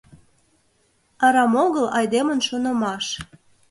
[1.25, 3.05] Арам огыл айдемын шонымаш.